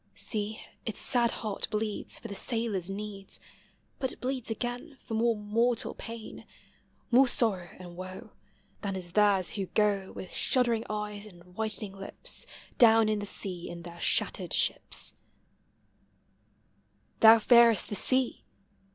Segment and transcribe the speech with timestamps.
[0.15, 3.39] See, its sad heart bleeds For the sailor's needs;
[3.99, 6.47] But it bleeds again For more mortal pain,
[7.11, 8.31] More sorrow and woe.
[8.81, 12.47] Than is theirs who go With shuddering eyes and whitening lips
[12.79, 15.13] Down in the sea in their shattered ships.
[17.21, 17.21] 426 POEMS OF NATURE.
[17.21, 18.43] Thou fearest the sea?